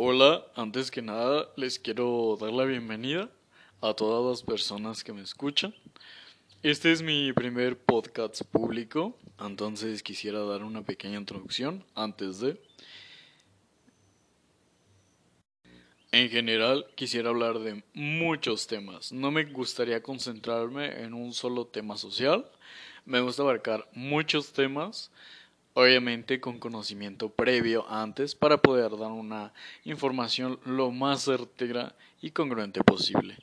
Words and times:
Hola, 0.00 0.46
antes 0.54 0.92
que 0.92 1.02
nada 1.02 1.48
les 1.56 1.80
quiero 1.80 2.38
dar 2.40 2.52
la 2.52 2.64
bienvenida 2.64 3.28
a 3.80 3.94
todas 3.94 4.30
las 4.30 4.42
personas 4.44 5.02
que 5.02 5.12
me 5.12 5.22
escuchan. 5.22 5.74
Este 6.62 6.92
es 6.92 7.02
mi 7.02 7.32
primer 7.32 7.76
podcast 7.76 8.42
público, 8.42 9.18
entonces 9.40 10.04
quisiera 10.04 10.38
dar 10.44 10.62
una 10.62 10.82
pequeña 10.82 11.18
introducción 11.18 11.84
antes 11.96 12.38
de... 12.38 12.62
En 16.12 16.30
general 16.30 16.86
quisiera 16.94 17.30
hablar 17.30 17.58
de 17.58 17.82
muchos 17.92 18.68
temas. 18.68 19.10
No 19.10 19.32
me 19.32 19.46
gustaría 19.46 20.00
concentrarme 20.00 21.02
en 21.02 21.12
un 21.12 21.32
solo 21.32 21.66
tema 21.66 21.96
social. 21.96 22.48
Me 23.04 23.20
gusta 23.20 23.42
abarcar 23.42 23.88
muchos 23.94 24.52
temas, 24.52 25.10
obviamente 25.78 26.40
con 26.40 26.58
conocimiento 26.58 27.28
previo 27.28 27.88
antes 27.88 28.34
para 28.34 28.60
poder 28.60 28.90
dar 28.98 29.12
una 29.12 29.52
información 29.84 30.58
lo 30.64 30.90
más 30.90 31.22
certera 31.22 31.94
y 32.20 32.32
congruente 32.32 32.82
posible. 32.82 33.38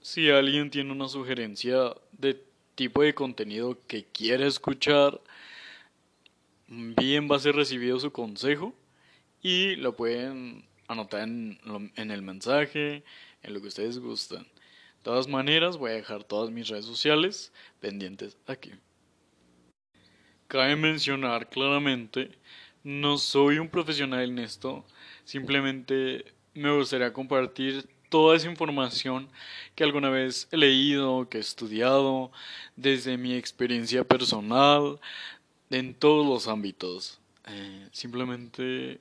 Si 0.00 0.30
alguien 0.30 0.70
tiene 0.70 0.90
una 0.90 1.08
sugerencia 1.08 1.94
de 2.12 2.42
tipo 2.74 3.02
de 3.02 3.14
contenido 3.14 3.78
que 3.86 4.06
quiere 4.06 4.46
escuchar, 4.46 5.20
bien 6.68 7.28
va 7.30 7.36
a 7.36 7.40
ser 7.40 7.54
recibido 7.54 8.00
su 8.00 8.10
consejo 8.10 8.72
y 9.42 9.76
lo 9.76 9.94
pueden 9.94 10.64
anotar 10.88 11.28
en, 11.28 11.60
el 11.96 12.22
mensaje, 12.22 13.04
en 13.42 13.52
lo 13.52 13.60
que 13.60 13.68
ustedes 13.68 13.98
gustan. 13.98 14.44
De 14.44 15.02
todas 15.02 15.28
maneras, 15.28 15.76
voy 15.76 15.90
a 15.90 15.94
dejar 15.94 16.24
todas 16.24 16.50
mis 16.50 16.68
redes 16.68 16.86
sociales 16.86 17.52
pendientes 17.78 18.38
aquí. 18.46 18.72
Cabe 20.52 20.76
mencionar 20.76 21.48
claramente, 21.48 22.30
no 22.84 23.16
soy 23.16 23.58
un 23.58 23.70
profesional 23.70 24.28
en 24.28 24.38
esto, 24.38 24.84
simplemente 25.24 26.26
me 26.52 26.70
gustaría 26.76 27.10
compartir 27.10 27.88
toda 28.10 28.36
esa 28.36 28.50
información 28.50 29.30
que 29.74 29.82
alguna 29.82 30.10
vez 30.10 30.48
he 30.52 30.58
leído, 30.58 31.26
que 31.30 31.38
he 31.38 31.40
estudiado, 31.40 32.32
desde 32.76 33.16
mi 33.16 33.34
experiencia 33.34 34.04
personal, 34.04 35.00
en 35.70 35.94
todos 35.94 36.26
los 36.26 36.46
ámbitos. 36.48 37.18
Eh, 37.46 37.88
simplemente 37.90 39.00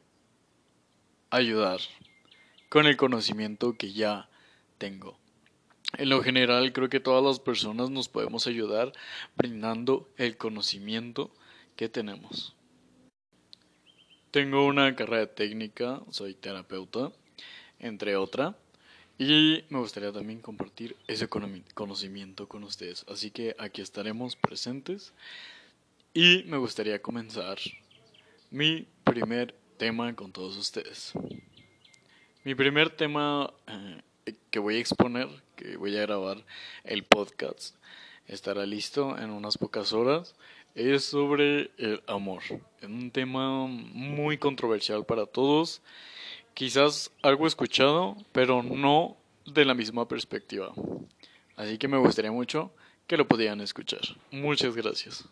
ayudar 1.32 1.82
con 2.70 2.86
el 2.86 2.96
conocimiento 2.96 3.76
que 3.76 3.92
ya 3.92 4.30
tengo. 4.78 5.20
En 5.98 6.10
lo 6.10 6.24
general 6.24 6.72
creo 6.74 6.90
que 6.90 7.00
todas 7.00 7.24
las 7.24 7.40
personas 7.40 7.90
nos 7.90 8.08
podemos 8.08 8.48
ayudar 8.48 8.94
brindando 9.36 10.10
el 10.18 10.38
conocimiento 10.38 11.32
que 11.76 11.90
tenemos. 11.90 12.56
Tengo 14.32 14.66
una 14.66 14.96
carrera 14.96 15.28
técnica, 15.28 16.02
soy 16.10 16.34
terapeuta, 16.34 17.12
entre 17.80 18.16
otras, 18.16 18.56
y 19.18 19.66
me 19.70 19.80
gustaría 19.80 20.12
también 20.12 20.40
compartir 20.40 20.96
ese 21.08 21.28
conocimiento 21.28 22.48
con 22.48 22.64
ustedes. 22.64 23.06
Así 23.10 23.30
que 23.30 23.56
aquí 23.60 23.82
estaremos 23.82 24.36
presentes 24.36 25.14
y 26.14 26.44
me 26.48 26.58
gustaría 26.58 27.02
comenzar 27.02 27.58
mi 28.50 28.88
primer 29.04 29.54
tema 29.78 30.16
con 30.16 30.32
todos 30.32 30.58
ustedes. 30.58 31.14
Mi 32.44 32.56
primer 32.56 32.90
tema 32.90 33.54
eh, 33.68 34.02
que 34.50 34.60
voy 34.60 34.76
a 34.76 34.80
exponer, 34.80 35.28
que 35.56 35.78
voy 35.78 35.98
a 35.98 36.02
grabar 36.02 36.44
el 36.84 37.04
podcast, 37.04 37.76
estará 38.28 38.66
listo 38.66 39.18
en 39.18 39.30
unas 39.30 39.58
pocas 39.58 39.94
horas, 39.94 40.36
es 40.76 41.04
sobre 41.06 41.72
el 41.78 42.02
amor. 42.08 42.42
Un 42.82 43.12
tema 43.12 43.68
muy 43.68 44.38
controversial 44.38 45.06
para 45.06 45.26
todos, 45.26 45.82
quizás 46.54 47.12
algo 47.22 47.48
escuchado, 47.48 48.16
pero 48.32 48.64
no 48.64 49.18
de 49.46 49.66
la 49.66 49.74
misma 49.74 50.08
perspectiva. 50.08 50.74
Así 51.56 51.78
que 51.78 51.88
me 51.88 51.98
gustaría 51.98 52.32
mucho 52.32 52.72
que 53.08 53.18
lo 53.18 53.28
pudieran 53.28 53.62
escuchar. 53.62 54.02
Muchas 54.32 54.76
gracias. 54.76 55.28